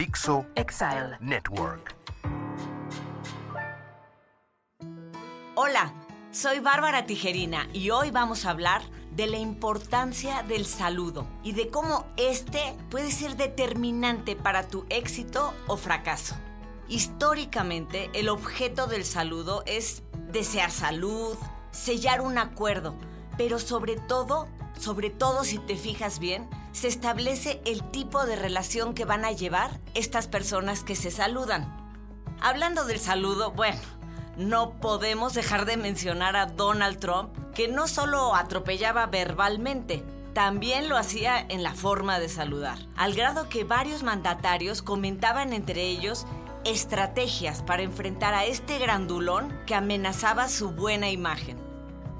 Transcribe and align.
Dixo 0.00 0.46
Exile 0.54 1.18
Network. 1.20 1.94
Hola, 5.56 5.92
soy 6.32 6.60
Bárbara 6.60 7.04
Tijerina 7.04 7.68
y 7.74 7.90
hoy 7.90 8.10
vamos 8.10 8.46
a 8.46 8.50
hablar 8.52 8.80
de 9.14 9.26
la 9.26 9.36
importancia 9.36 10.42
del 10.42 10.64
saludo 10.64 11.26
y 11.42 11.52
de 11.52 11.68
cómo 11.68 12.06
este 12.16 12.74
puede 12.88 13.10
ser 13.10 13.36
determinante 13.36 14.36
para 14.36 14.66
tu 14.68 14.86
éxito 14.88 15.52
o 15.66 15.76
fracaso. 15.76 16.34
Históricamente, 16.88 18.08
el 18.14 18.30
objeto 18.30 18.86
del 18.86 19.04
saludo 19.04 19.64
es 19.66 20.02
desear 20.32 20.70
salud, 20.70 21.36
sellar 21.72 22.22
un 22.22 22.38
acuerdo, 22.38 22.94
pero 23.36 23.58
sobre 23.58 23.96
todo, 23.96 24.48
sobre 24.78 25.10
todo 25.10 25.44
si 25.44 25.58
te 25.58 25.76
fijas 25.76 26.18
bien, 26.18 26.48
se 26.72 26.88
establece 26.88 27.60
el 27.64 27.82
tipo 27.90 28.24
de 28.26 28.36
relación 28.36 28.94
que 28.94 29.04
van 29.04 29.24
a 29.24 29.32
llevar 29.32 29.80
estas 29.94 30.28
personas 30.28 30.84
que 30.84 30.96
se 30.96 31.10
saludan. 31.10 31.76
Hablando 32.40 32.84
del 32.84 33.00
saludo, 33.00 33.52
bueno, 33.52 33.80
no 34.36 34.80
podemos 34.80 35.34
dejar 35.34 35.66
de 35.66 35.76
mencionar 35.76 36.36
a 36.36 36.46
Donald 36.46 36.98
Trump, 36.98 37.36
que 37.54 37.68
no 37.68 37.86
solo 37.86 38.34
atropellaba 38.34 39.06
verbalmente, 39.06 40.04
también 40.32 40.88
lo 40.88 40.96
hacía 40.96 41.44
en 41.48 41.62
la 41.62 41.74
forma 41.74 42.18
de 42.18 42.28
saludar, 42.28 42.78
al 42.96 43.14
grado 43.14 43.48
que 43.48 43.64
varios 43.64 44.02
mandatarios 44.02 44.80
comentaban 44.80 45.52
entre 45.52 45.82
ellos 45.82 46.26
estrategias 46.64 47.62
para 47.62 47.82
enfrentar 47.82 48.34
a 48.34 48.44
este 48.44 48.78
grandulón 48.78 49.58
que 49.66 49.74
amenazaba 49.74 50.48
su 50.48 50.70
buena 50.70 51.10
imagen. 51.10 51.69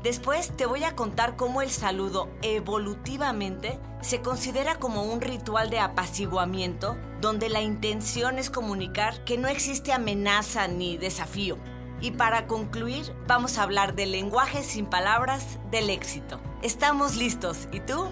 Después 0.03 0.57
te 0.57 0.65
voy 0.65 0.85
a 0.85 0.97
contar 0.97 1.37
cómo 1.37 1.61
el 1.61 1.69
saludo 1.69 2.31
evolutivamente 2.41 3.79
se 4.01 4.23
considera 4.23 4.77
como 4.77 5.03
un 5.03 5.21
ritual 5.21 5.69
de 5.69 5.79
apaciguamiento 5.79 6.97
donde 7.21 7.51
la 7.51 7.61
intención 7.61 8.39
es 8.39 8.49
comunicar 8.49 9.25
que 9.25 9.37
no 9.37 9.49
existe 9.49 9.93
amenaza 9.93 10.69
ni 10.69 10.97
desafío. 10.97 11.59
Y 12.01 12.13
para 12.13 12.47
concluir, 12.47 13.15
vamos 13.27 13.59
a 13.59 13.63
hablar 13.63 13.95
del 13.95 14.13
lenguaje 14.13 14.63
sin 14.63 14.87
palabras 14.87 15.59
del 15.71 15.91
éxito. 15.91 16.41
Estamos 16.63 17.17
listos, 17.17 17.69
¿y 17.71 17.81
tú? 17.81 18.07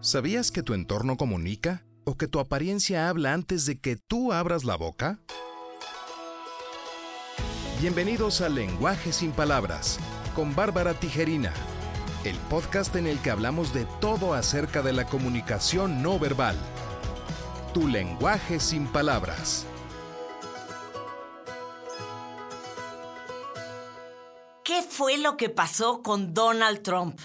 ¿Sabías 0.00 0.50
que 0.50 0.62
tu 0.62 0.72
entorno 0.72 1.18
comunica 1.18 1.84
o 2.04 2.16
que 2.16 2.26
tu 2.26 2.40
apariencia 2.40 3.10
habla 3.10 3.34
antes 3.34 3.66
de 3.66 3.78
que 3.78 3.96
tú 3.96 4.32
abras 4.32 4.64
la 4.64 4.76
boca? 4.76 5.18
Bienvenidos 7.86 8.40
a 8.40 8.48
Lenguaje 8.48 9.12
sin 9.12 9.30
Palabras 9.30 10.00
con 10.34 10.56
Bárbara 10.56 10.94
Tijerina, 10.94 11.52
el 12.24 12.34
podcast 12.50 12.96
en 12.96 13.06
el 13.06 13.22
que 13.22 13.30
hablamos 13.30 13.72
de 13.72 13.86
todo 14.00 14.34
acerca 14.34 14.82
de 14.82 14.92
la 14.92 15.06
comunicación 15.06 16.02
no 16.02 16.18
verbal. 16.18 16.58
Tu 17.72 17.86
lenguaje 17.86 18.58
sin 18.58 18.88
palabras. 18.88 19.68
¿Qué 24.64 24.82
fue 24.82 25.18
lo 25.18 25.36
que 25.36 25.48
pasó 25.48 26.02
con 26.02 26.34
Donald 26.34 26.82
Trump? 26.82 27.20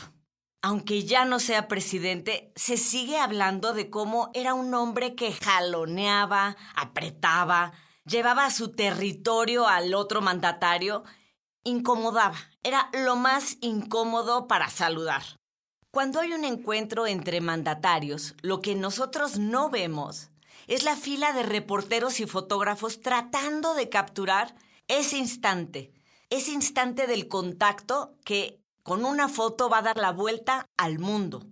Aunque 0.62 1.06
ya 1.06 1.26
no 1.26 1.40
sea 1.40 1.68
presidente, 1.68 2.54
se 2.56 2.78
sigue 2.78 3.18
hablando 3.18 3.74
de 3.74 3.90
cómo 3.90 4.30
era 4.36 4.54
un 4.54 4.72
hombre 4.76 5.16
que 5.16 5.34
jaloneaba, 5.34 6.56
apretaba, 6.76 7.74
llevaba 8.06 8.50
su 8.52 8.72
territorio 8.72 9.68
al 9.68 9.94
otro 9.94 10.22
mandatario, 10.22 11.04
incomodaba. 11.64 12.38
Era 12.64 12.90
lo 12.94 13.16
más 13.16 13.58
incómodo 13.62 14.48
para 14.48 14.70
saludar. 14.70 15.24
Cuando 15.92 16.20
hay 16.20 16.32
un 16.32 16.46
encuentro 16.46 17.06
entre 17.06 17.42
mandatarios, 17.42 18.36
lo 18.42 18.62
que 18.62 18.76
nosotros 18.76 19.38
no 19.38 19.70
vemos 19.70 20.30
es 20.68 20.84
la 20.84 20.96
fila 20.96 21.34
de 21.34 21.44
reporteros 21.44 22.20
y 22.20 22.28
fotógrafos 22.28 23.02
tratando 23.02 23.74
de 23.74 23.90
capturar 23.90 24.56
ese 24.88 25.18
instante, 25.18 25.92
ese 26.30 26.52
instante 26.52 27.08
del 27.08 27.28
contacto 27.28 28.16
que 28.24 28.62
con 28.84 29.06
una 29.06 29.28
foto 29.28 29.70
va 29.70 29.80
a 29.80 29.84
dar 29.84 29.98
la 29.98 30.12
vuelta 30.12 30.66
al 30.78 31.00
mundo. 31.00 31.46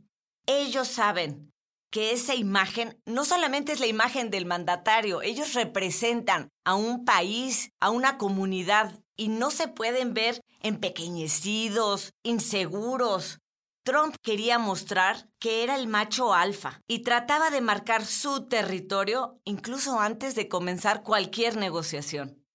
Ellos 0.45 0.87
saben 0.87 1.48
que 1.91 2.11
esa 2.11 2.35
imagen 2.35 3.01
no 3.05 3.25
solamente 3.25 3.71
es 3.71 3.79
la 3.79 3.87
imagen 3.87 4.29
del 4.29 4.45
mandatario, 4.45 5.21
ellos 5.21 5.53
representan 5.53 6.49
a 6.63 6.75
un 6.75 7.03
país, 7.05 7.71
a 7.79 7.89
una 7.89 8.17
comunidad 8.17 8.99
y 9.15 9.27
no 9.27 9.51
se 9.51 9.67
pueden 9.67 10.13
ver 10.13 10.41
empequeñecidos, 10.61 12.13
inseguros. 12.23 13.39
Trump 13.83 14.15
quería 14.21 14.59
mostrar 14.59 15.29
que 15.39 15.63
era 15.63 15.75
el 15.75 15.87
macho 15.87 16.33
alfa 16.33 16.81
y 16.87 16.99
trataba 16.99 17.49
de 17.49 17.61
marcar 17.61 18.05
su 18.05 18.47
territorio 18.47 19.39
incluso 19.45 19.99
antes 19.99 20.35
de 20.35 20.47
comenzar 20.47 21.01
cualquier 21.01 21.57
negociación. 21.57 22.45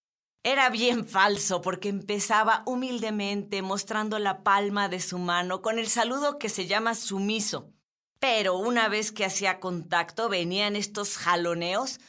Era 0.44 0.68
bien 0.68 1.08
falso 1.08 1.60
porque 1.62 1.88
empezaba 1.88 2.62
humildemente 2.66 3.62
mostrando 3.62 4.18
la 4.18 4.42
palma 4.42 4.88
de 4.88 5.00
su 5.00 5.18
mano 5.18 5.62
con 5.62 5.78
el 5.78 5.88
saludo 5.88 6.38
que 6.38 6.50
se 6.50 6.66
llama 6.66 6.94
sumiso 6.94 7.74
pero 8.18 8.56
una 8.56 8.88
vez 8.88 9.12
que 9.12 9.24
hacía 9.24 9.60
contacto 9.60 10.28
venían 10.28 10.76
estos 10.76 11.16
jaloneos. 11.16 12.00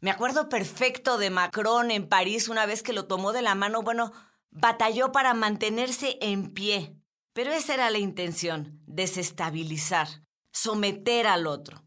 Me 0.00 0.10
acuerdo 0.10 0.48
perfecto 0.48 1.18
de 1.18 1.30
Macron 1.30 1.90
en 1.90 2.08
París 2.08 2.48
una 2.48 2.66
vez 2.66 2.82
que 2.82 2.92
lo 2.92 3.06
tomó 3.06 3.32
de 3.32 3.42
la 3.42 3.54
mano, 3.54 3.82
bueno, 3.82 4.12
batalló 4.50 5.12
para 5.12 5.34
mantenerse 5.34 6.18
en 6.20 6.52
pie. 6.52 6.96
Pero 7.32 7.52
esa 7.52 7.74
era 7.74 7.90
la 7.90 7.98
intención, 7.98 8.80
desestabilizar, 8.86 10.08
someter 10.52 11.26
al 11.26 11.46
otro. 11.46 11.84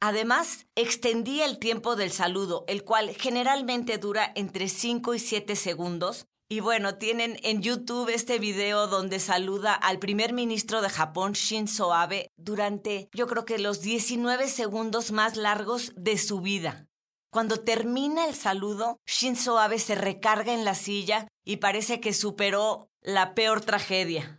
Además, 0.00 0.66
extendía 0.74 1.44
el 1.44 1.58
tiempo 1.58 1.94
del 1.94 2.10
saludo, 2.10 2.64
el 2.66 2.82
cual 2.82 3.10
generalmente 3.10 3.98
dura 3.98 4.32
entre 4.34 4.68
5 4.68 5.14
y 5.14 5.18
7 5.20 5.54
segundos, 5.54 6.26
y 6.52 6.60
bueno, 6.60 6.96
tienen 6.96 7.38
en 7.44 7.62
YouTube 7.62 8.10
este 8.10 8.38
video 8.38 8.86
donde 8.86 9.20
saluda 9.20 9.72
al 9.72 9.98
primer 9.98 10.34
ministro 10.34 10.82
de 10.82 10.90
Japón, 10.90 11.32
Shinzo 11.32 11.94
Abe, 11.94 12.30
durante 12.36 13.08
yo 13.14 13.26
creo 13.26 13.46
que 13.46 13.58
los 13.58 13.80
19 13.80 14.46
segundos 14.48 15.12
más 15.12 15.38
largos 15.38 15.94
de 15.96 16.18
su 16.18 16.42
vida. 16.42 16.86
Cuando 17.30 17.60
termina 17.60 18.26
el 18.26 18.34
saludo, 18.34 19.00
Shinzo 19.06 19.58
Abe 19.58 19.78
se 19.78 19.94
recarga 19.94 20.52
en 20.52 20.66
la 20.66 20.74
silla 20.74 21.26
y 21.42 21.56
parece 21.56 22.00
que 22.00 22.12
superó 22.12 22.90
la 23.00 23.34
peor 23.34 23.62
tragedia. 23.62 24.38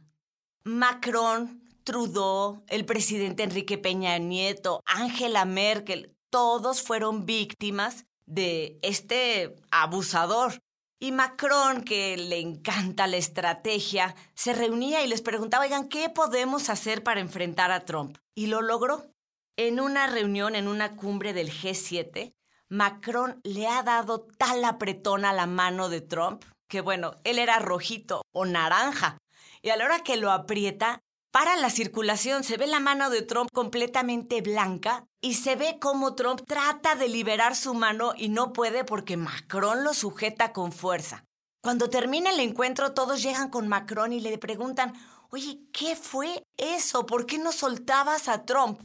Macron, 0.63 1.63
Trudeau, 1.84 2.63
el 2.68 2.85
presidente 2.85 3.41
Enrique 3.41 3.80
Peña 3.80 4.19
Nieto, 4.19 4.84
Angela 4.85 5.45
Merkel, 5.45 6.16
todos 6.30 6.84
fueron 6.84 7.25
víctimas 7.25 8.06
de 8.28 8.78
este 8.84 9.56
abusador 9.72 10.59
y 11.03 11.11
Macron, 11.11 11.83
que 11.83 12.15
le 12.15 12.39
encanta 12.39 13.07
la 13.07 13.17
estrategia, 13.17 14.15
se 14.35 14.53
reunía 14.53 15.03
y 15.03 15.07
les 15.07 15.21
preguntaba, 15.21 15.65
oigan, 15.65 15.89
¿qué 15.89 16.07
podemos 16.07 16.69
hacer 16.69 17.03
para 17.03 17.19
enfrentar 17.19 17.71
a 17.71 17.83
Trump? 17.83 18.17
Y 18.35 18.45
lo 18.45 18.61
logró. 18.61 19.11
En 19.57 19.81
una 19.81 20.07
reunión, 20.07 20.55
en 20.55 20.69
una 20.69 20.95
cumbre 20.95 21.33
del 21.33 21.51
G7, 21.51 22.33
Macron 22.69 23.41
le 23.43 23.67
ha 23.67 23.83
dado 23.83 24.25
tal 24.37 24.63
apretón 24.63 25.25
a 25.25 25.33
la 25.33 25.45
mano 25.45 25.89
de 25.89 25.99
Trump 25.99 26.45
que, 26.69 26.79
bueno, 26.79 27.15
él 27.25 27.37
era 27.37 27.59
rojito 27.59 28.21
o 28.31 28.45
naranja. 28.45 29.17
Y 29.61 29.71
a 29.71 29.75
la 29.75 29.83
hora 29.83 30.03
que 30.03 30.15
lo 30.15 30.31
aprieta, 30.31 31.01
para 31.33 31.55
la 31.55 31.71
circulación, 31.71 32.44
se 32.44 32.57
ve 32.57 32.67
la 32.67 32.79
mano 32.79 33.09
de 33.09 33.23
Trump 33.23 33.49
completamente 33.51 34.41
blanca 34.41 35.07
y 35.19 35.33
se 35.33 35.55
ve 35.55 35.79
cómo 35.81 36.13
Trump 36.13 36.41
trata 36.45 36.94
de 36.94 37.07
liberar 37.07 37.55
su 37.55 37.73
mano 37.73 38.13
y 38.16 38.29
no 38.29 38.53
puede 38.53 38.83
porque 38.83 39.17
Macron 39.17 39.83
lo 39.83 39.95
sujeta 39.95 40.53
con 40.53 40.71
fuerza. 40.71 41.25
Cuando 41.59 41.89
termina 41.89 42.29
el 42.29 42.39
encuentro, 42.39 42.94
todos 42.94 43.23
llegan 43.23 43.49
con 43.49 43.67
Macron 43.67 44.13
y 44.13 44.19
le 44.19 44.38
preguntan, 44.38 44.94
oye, 45.31 45.59
¿qué 45.73 45.95
fue 45.95 46.44
eso? 46.55 47.07
¿Por 47.07 47.25
qué 47.25 47.39
no 47.39 47.51
soltabas 47.51 48.29
a 48.29 48.45
Trump? 48.45 48.79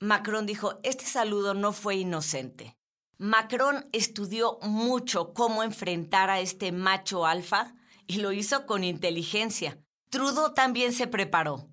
Macron 0.00 0.46
dijo, 0.46 0.80
este 0.82 1.06
saludo 1.06 1.54
no 1.54 1.72
fue 1.72 1.94
inocente. 1.94 2.76
Macron 3.18 3.88
estudió 3.92 4.58
mucho 4.62 5.32
cómo 5.32 5.62
enfrentar 5.62 6.28
a 6.28 6.40
este 6.40 6.72
macho 6.72 7.24
alfa 7.24 7.72
y 8.08 8.16
lo 8.16 8.32
hizo 8.32 8.66
con 8.66 8.82
inteligencia. 8.82 9.78
Trudeau 10.10 10.54
también 10.54 10.92
se 10.92 11.06
preparó. 11.06 11.68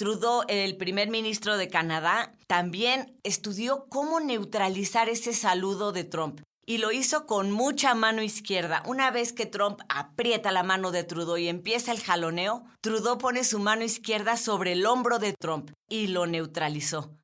Trudeau, 0.00 0.44
el 0.48 0.78
primer 0.78 1.10
ministro 1.10 1.58
de 1.58 1.68
Canadá, 1.68 2.32
también 2.46 3.20
estudió 3.22 3.84
cómo 3.90 4.18
neutralizar 4.18 5.10
ese 5.10 5.34
saludo 5.34 5.92
de 5.92 6.04
Trump. 6.04 6.40
Y 6.64 6.78
lo 6.78 6.90
hizo 6.90 7.26
con 7.26 7.50
mucha 7.50 7.94
mano 7.94 8.22
izquierda. 8.22 8.82
Una 8.86 9.10
vez 9.10 9.34
que 9.34 9.44
Trump 9.44 9.82
aprieta 9.90 10.52
la 10.52 10.62
mano 10.62 10.90
de 10.90 11.04
Trudeau 11.04 11.36
y 11.36 11.48
empieza 11.48 11.92
el 11.92 12.00
jaloneo, 12.00 12.64
Trudeau 12.80 13.18
pone 13.18 13.44
su 13.44 13.58
mano 13.58 13.84
izquierda 13.84 14.38
sobre 14.38 14.72
el 14.72 14.86
hombro 14.86 15.18
de 15.18 15.34
Trump 15.34 15.70
y 15.86 16.06
lo 16.06 16.26
neutralizó. 16.26 17.14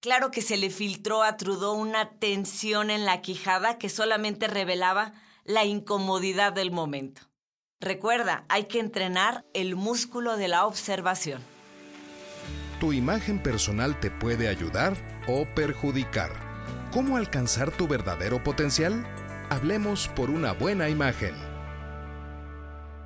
Claro 0.00 0.32
que 0.32 0.42
se 0.42 0.56
le 0.56 0.70
filtró 0.70 1.22
a 1.22 1.36
Trudeau 1.36 1.74
una 1.74 2.18
tensión 2.18 2.90
en 2.90 3.04
la 3.04 3.22
quijada 3.22 3.78
que 3.78 3.88
solamente 3.88 4.48
revelaba 4.48 5.12
la 5.44 5.64
incomodidad 5.64 6.52
del 6.52 6.72
momento. 6.72 7.30
Recuerda, 7.80 8.44
hay 8.48 8.64
que 8.64 8.80
entrenar 8.80 9.44
el 9.54 9.76
músculo 9.76 10.36
de 10.36 10.48
la 10.48 10.66
observación 10.66 11.53
tu 12.84 12.92
imagen 12.92 13.42
personal 13.42 13.98
te 13.98 14.10
puede 14.10 14.46
ayudar 14.46 14.94
o 15.26 15.46
perjudicar. 15.54 16.30
¿Cómo 16.92 17.16
alcanzar 17.16 17.70
tu 17.70 17.88
verdadero 17.88 18.44
potencial? 18.44 19.06
Hablemos 19.48 20.08
por 20.08 20.28
una 20.28 20.52
buena 20.52 20.90
imagen. 20.90 21.34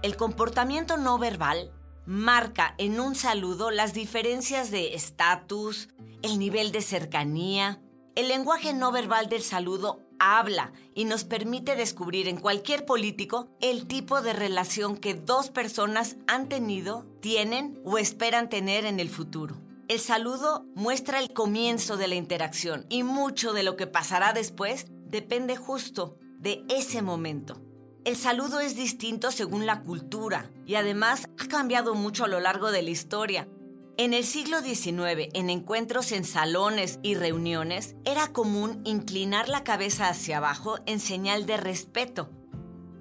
El 0.02 0.16
comportamiento 0.16 0.96
no 0.96 1.16
verbal 1.16 1.70
marca 2.06 2.74
en 2.78 2.98
un 2.98 3.14
saludo 3.14 3.70
las 3.70 3.94
diferencias 3.94 4.72
de 4.72 4.96
estatus, 4.96 5.90
el 6.22 6.40
nivel 6.40 6.72
de 6.72 6.82
cercanía. 6.82 7.80
El 8.16 8.26
lenguaje 8.26 8.74
no 8.74 8.90
verbal 8.90 9.28
del 9.28 9.42
saludo 9.42 10.00
habla 10.18 10.72
y 10.92 11.04
nos 11.04 11.22
permite 11.22 11.76
descubrir 11.76 12.26
en 12.26 12.40
cualquier 12.40 12.84
político 12.84 13.48
el 13.60 13.86
tipo 13.86 14.22
de 14.22 14.32
relación 14.32 14.96
que 14.96 15.14
dos 15.14 15.50
personas 15.50 16.16
han 16.26 16.48
tenido, 16.48 17.06
tienen 17.20 17.80
o 17.84 17.96
esperan 17.96 18.48
tener 18.48 18.84
en 18.84 18.98
el 18.98 19.08
futuro. 19.08 19.67
El 19.88 20.00
saludo 20.00 20.66
muestra 20.74 21.18
el 21.18 21.32
comienzo 21.32 21.96
de 21.96 22.08
la 22.08 22.14
interacción 22.14 22.84
y 22.90 23.04
mucho 23.04 23.54
de 23.54 23.62
lo 23.62 23.76
que 23.76 23.86
pasará 23.86 24.34
después 24.34 24.84
depende 25.06 25.56
justo 25.56 26.18
de 26.38 26.62
ese 26.68 27.00
momento. 27.00 27.62
El 28.04 28.14
saludo 28.14 28.60
es 28.60 28.76
distinto 28.76 29.30
según 29.30 29.64
la 29.64 29.80
cultura 29.80 30.50
y 30.66 30.74
además 30.74 31.26
ha 31.38 31.48
cambiado 31.48 31.94
mucho 31.94 32.26
a 32.26 32.28
lo 32.28 32.38
largo 32.38 32.70
de 32.70 32.82
la 32.82 32.90
historia. 32.90 33.48
En 33.96 34.12
el 34.12 34.24
siglo 34.24 34.60
XIX, 34.60 35.30
en 35.32 35.48
encuentros 35.48 36.12
en 36.12 36.24
salones 36.24 36.98
y 37.02 37.14
reuniones, 37.14 37.96
era 38.04 38.28
común 38.28 38.82
inclinar 38.84 39.48
la 39.48 39.64
cabeza 39.64 40.10
hacia 40.10 40.36
abajo 40.36 40.76
en 40.84 41.00
señal 41.00 41.46
de 41.46 41.56
respeto. 41.56 42.28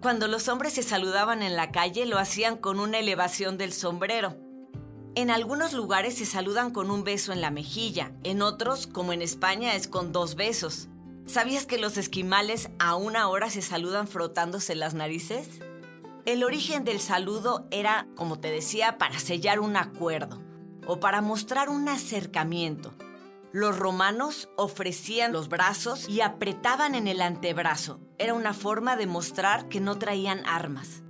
Cuando 0.01 0.29
los 0.29 0.47
hombres 0.47 0.71
se 0.75 0.83
saludaban 0.83 1.43
en 1.43 1.57
la 1.57 1.69
calle 1.73 2.05
lo 2.05 2.17
hacían 2.17 2.55
con 2.55 2.79
una 2.79 2.99
elevación 2.99 3.57
del 3.57 3.73
sombrero. 3.73 4.46
En 5.17 5.31
algunos 5.31 5.73
lugares 5.73 6.15
se 6.15 6.27
saludan 6.27 6.69
con 6.69 6.91
un 6.91 7.03
beso 7.03 7.33
en 7.33 7.41
la 7.41 7.49
mejilla, 7.49 8.11
en 8.23 8.43
otros, 8.43 8.85
como 8.85 9.13
en 9.13 9.23
España, 9.23 9.73
es 9.73 9.87
con 9.87 10.11
dos 10.11 10.35
besos. 10.35 10.89
¿Sabías 11.25 11.65
que 11.65 11.79
los 11.79 11.97
esquimales 11.97 12.69
a 12.77 12.93
una 12.93 13.27
hora 13.27 13.49
se 13.49 13.63
saludan 13.63 14.07
frotándose 14.07 14.75
las 14.75 14.93
narices? 14.93 15.49
El 16.27 16.43
origen 16.43 16.83
del 16.83 16.99
saludo 16.99 17.65
era, 17.71 18.05
como 18.15 18.37
te 18.37 18.51
decía, 18.51 18.99
para 18.99 19.17
sellar 19.17 19.59
un 19.59 19.75
acuerdo 19.75 20.39
o 20.85 20.99
para 20.99 21.21
mostrar 21.21 21.69
un 21.69 21.89
acercamiento. 21.89 22.93
Los 23.51 23.79
romanos 23.79 24.49
ofrecían 24.55 25.33
los 25.33 25.49
brazos 25.49 26.07
y 26.07 26.21
apretaban 26.21 26.93
en 26.93 27.07
el 27.07 27.21
antebrazo. 27.21 27.99
Era 28.19 28.35
una 28.35 28.53
forma 28.53 28.95
de 28.95 29.07
mostrar 29.07 29.67
que 29.67 29.79
no 29.79 29.97
traían 29.97 30.45
armas. 30.45 31.01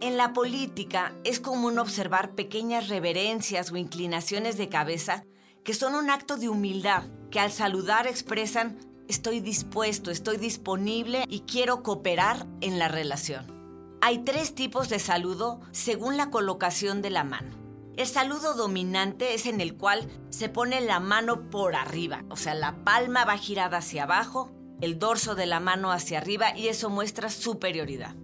En 0.00 0.16
la 0.16 0.32
política 0.32 1.12
es 1.24 1.40
común 1.40 1.78
observar 1.80 2.36
pequeñas 2.36 2.88
reverencias 2.88 3.72
o 3.72 3.76
inclinaciones 3.76 4.56
de 4.56 4.68
cabeza 4.68 5.24
que 5.64 5.74
son 5.74 5.96
un 5.96 6.08
acto 6.08 6.36
de 6.36 6.48
humildad, 6.48 7.02
que 7.32 7.40
al 7.40 7.50
saludar 7.50 8.06
expresan 8.06 8.78
estoy 9.08 9.40
dispuesto, 9.40 10.12
estoy 10.12 10.36
disponible 10.36 11.24
y 11.28 11.40
quiero 11.40 11.82
cooperar 11.82 12.46
en 12.60 12.78
la 12.78 12.86
relación. 12.86 13.98
Hay 14.00 14.20
tres 14.20 14.54
tipos 14.54 14.88
de 14.88 15.00
saludo 15.00 15.60
según 15.72 16.16
la 16.16 16.30
colocación 16.30 17.02
de 17.02 17.10
la 17.10 17.24
mano. 17.24 17.56
El 17.96 18.06
saludo 18.06 18.54
dominante 18.54 19.34
es 19.34 19.46
en 19.46 19.60
el 19.60 19.76
cual 19.76 20.08
se 20.30 20.48
pone 20.48 20.80
la 20.80 21.00
mano 21.00 21.50
por 21.50 21.74
arriba, 21.74 22.24
o 22.30 22.36
sea, 22.36 22.54
la 22.54 22.84
palma 22.84 23.24
va 23.24 23.36
girada 23.36 23.78
hacia 23.78 24.04
abajo, 24.04 24.52
el 24.80 25.00
dorso 25.00 25.34
de 25.34 25.46
la 25.46 25.58
mano 25.58 25.90
hacia 25.90 26.18
arriba 26.18 26.56
y 26.56 26.68
eso 26.68 26.88
muestra 26.88 27.30
superioridad. 27.30 28.14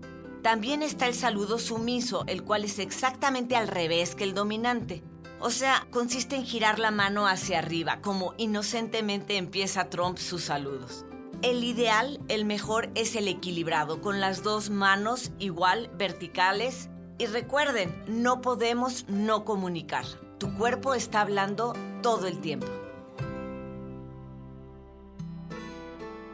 También 0.45 0.83
está 0.83 1.07
el 1.07 1.15
saludo 1.15 1.59
sumiso, 1.59 2.25
el 2.27 2.43
cual 2.43 2.65
es 2.65 2.79
exactamente 2.79 3.57
al 3.57 3.67
revés 3.67 4.15
que 4.15 4.25
el 4.25 4.35
dominante. 4.35 5.03
O 5.41 5.49
sea, 5.49 5.87
consiste 5.91 6.37
en 6.37 6.45
girar 6.45 6.79
la 6.79 6.91
mano 6.91 7.27
hacia 7.27 7.61
arriba, 7.61 8.03
como 8.03 8.35
inocentemente 8.37 9.39
empieza 9.39 9.89
Trump 9.89 10.19
sus 10.19 10.43
saludos. 10.43 11.07
El 11.41 11.65
ideal, 11.65 12.21
el 12.29 12.45
mejor, 12.45 12.91
es 12.95 13.17
el 13.17 13.27
equilibrado, 13.27 14.03
con 14.03 14.21
las 14.21 14.43
dos 14.43 14.69
manos 14.69 15.33
igual 15.39 15.91
verticales 15.97 16.91
y 17.17 17.25
recuerden, 17.25 18.05
no 18.07 18.43
podemos 18.43 19.07
no 19.09 19.47
comunicar. 19.47 20.05
Tu 20.37 20.53
cuerpo 20.59 20.93
está 20.93 21.23
hablando 21.23 21.73
todo 22.03 22.27
el 22.27 22.43
tiempo. 22.43 22.67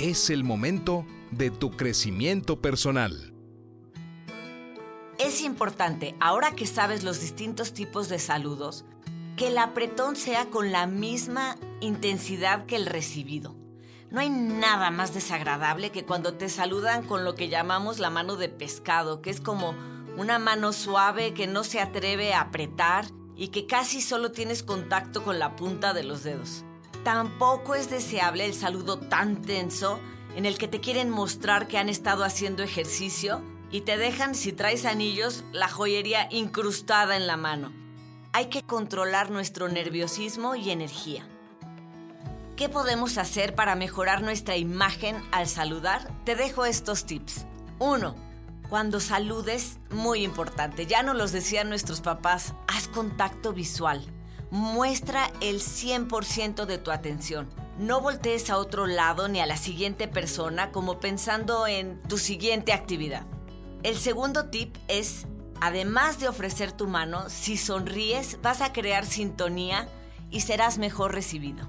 Es 0.00 0.30
el 0.30 0.42
momento 0.42 1.06
de 1.30 1.52
tu 1.52 1.70
crecimiento 1.70 2.60
personal. 2.60 3.30
Es 5.40 5.46
importante, 5.46 6.14
ahora 6.20 6.54
que 6.54 6.66
sabes 6.66 7.02
los 7.02 7.22
distintos 7.22 7.72
tipos 7.72 8.10
de 8.10 8.18
saludos, 8.18 8.84
que 9.38 9.48
el 9.48 9.56
apretón 9.56 10.14
sea 10.14 10.50
con 10.50 10.70
la 10.70 10.86
misma 10.86 11.56
intensidad 11.80 12.66
que 12.66 12.76
el 12.76 12.84
recibido. 12.84 13.56
No 14.10 14.20
hay 14.20 14.28
nada 14.28 14.90
más 14.90 15.14
desagradable 15.14 15.92
que 15.92 16.04
cuando 16.04 16.34
te 16.34 16.50
saludan 16.50 17.06
con 17.06 17.24
lo 17.24 17.36
que 17.36 17.48
llamamos 17.48 18.00
la 18.00 18.10
mano 18.10 18.36
de 18.36 18.50
pescado, 18.50 19.22
que 19.22 19.30
es 19.30 19.40
como 19.40 19.74
una 20.18 20.38
mano 20.38 20.74
suave 20.74 21.32
que 21.32 21.46
no 21.46 21.64
se 21.64 21.80
atreve 21.80 22.34
a 22.34 22.42
apretar 22.42 23.06
y 23.34 23.48
que 23.48 23.66
casi 23.66 24.02
solo 24.02 24.32
tienes 24.32 24.62
contacto 24.62 25.24
con 25.24 25.38
la 25.38 25.56
punta 25.56 25.94
de 25.94 26.04
los 26.04 26.22
dedos. 26.22 26.66
Tampoco 27.02 27.74
es 27.74 27.88
deseable 27.88 28.44
el 28.44 28.52
saludo 28.52 28.98
tan 28.98 29.40
tenso 29.40 30.00
en 30.36 30.44
el 30.44 30.58
que 30.58 30.68
te 30.68 30.80
quieren 30.80 31.08
mostrar 31.08 31.66
que 31.66 31.78
han 31.78 31.88
estado 31.88 32.24
haciendo 32.24 32.62
ejercicio 32.62 33.40
y 33.70 33.82
te 33.82 33.96
dejan, 33.96 34.34
si 34.34 34.52
traes 34.52 34.84
anillos, 34.84 35.44
la 35.52 35.68
joyería 35.68 36.28
incrustada 36.30 37.16
en 37.16 37.26
la 37.26 37.36
mano. 37.36 37.72
Hay 38.32 38.46
que 38.46 38.62
controlar 38.62 39.30
nuestro 39.30 39.68
nerviosismo 39.68 40.54
y 40.54 40.70
energía. 40.70 41.26
¿Qué 42.56 42.68
podemos 42.68 43.18
hacer 43.18 43.54
para 43.54 43.74
mejorar 43.74 44.22
nuestra 44.22 44.56
imagen 44.56 45.16
al 45.32 45.46
saludar? 45.46 46.12
Te 46.24 46.36
dejo 46.36 46.64
estos 46.64 47.06
tips. 47.06 47.46
1 47.78 48.30
cuando 48.70 49.00
saludes, 49.00 49.80
muy 49.90 50.22
importante, 50.22 50.86
ya 50.86 51.02
nos 51.02 51.16
los 51.16 51.32
decían 51.32 51.68
nuestros 51.68 52.00
papás, 52.00 52.54
haz 52.68 52.86
contacto 52.86 53.52
visual. 53.52 54.00
Muestra 54.52 55.28
el 55.40 55.60
100% 55.60 56.66
de 56.66 56.78
tu 56.78 56.92
atención. 56.92 57.48
No 57.80 58.00
voltees 58.00 58.48
a 58.48 58.58
otro 58.58 58.86
lado 58.86 59.26
ni 59.26 59.40
a 59.40 59.46
la 59.46 59.56
siguiente 59.56 60.06
persona 60.06 60.70
como 60.70 61.00
pensando 61.00 61.66
en 61.66 62.00
tu 62.02 62.16
siguiente 62.16 62.72
actividad. 62.72 63.26
El 63.82 63.96
segundo 63.96 64.46
tip 64.50 64.76
es, 64.88 65.26
además 65.58 66.20
de 66.20 66.28
ofrecer 66.28 66.70
tu 66.72 66.86
mano, 66.86 67.30
si 67.30 67.56
sonríes 67.56 68.38
vas 68.42 68.60
a 68.60 68.74
crear 68.74 69.06
sintonía 69.06 69.88
y 70.30 70.40
serás 70.40 70.76
mejor 70.76 71.14
recibido. 71.14 71.66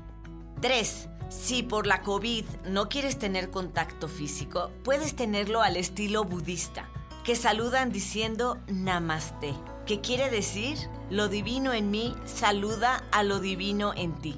3. 0.62 1.08
Si 1.30 1.64
por 1.64 1.88
la 1.88 2.02
COVID 2.02 2.44
no 2.66 2.90
quieres 2.90 3.18
tener 3.18 3.50
contacto 3.50 4.10
físico, 4.10 4.72
puedes 4.84 5.16
tenerlo 5.16 5.62
al 5.62 5.78
estilo 5.78 6.26
budista, 6.26 6.90
que 7.24 7.38
saludan 7.38 7.94
diciendo 7.94 8.58
Namaste, 8.68 9.54
que 9.86 10.02
quiere 10.02 10.30
decir 10.30 10.78
lo 11.10 11.30
divino 11.30 11.72
en 11.72 11.92
mí 11.92 12.14
saluda 12.26 13.06
a 13.14 13.24
lo 13.24 13.40
divino 13.40 13.94
en 13.96 14.20
ti. 14.20 14.38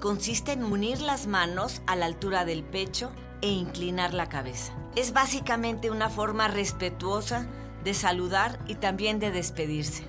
Consiste 0.00 0.52
en 0.52 0.64
unir 0.64 1.00
las 1.00 1.26
manos 1.26 1.80
a 1.86 1.96
la 1.96 2.04
altura 2.04 2.44
del 2.44 2.62
pecho 2.62 3.10
e 3.42 3.48
inclinar 3.48 4.14
la 4.14 4.28
cabeza. 4.28 4.72
Es 4.94 5.12
básicamente 5.12 5.90
una 5.90 6.08
forma 6.08 6.48
respetuosa 6.48 7.46
de 7.84 7.94
saludar 7.94 8.58
y 8.66 8.76
también 8.76 9.18
de 9.18 9.30
despedirse. 9.30 10.04